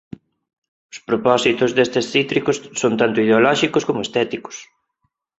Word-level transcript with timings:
Os 0.91 0.97
propósitos 1.09 1.69
destes 1.77 2.05
críticos 2.13 2.57
son 2.81 2.93
tanto 3.01 3.17
ideolóxicos 3.25 3.83
como 3.87 4.03
estéticos. 4.05 4.57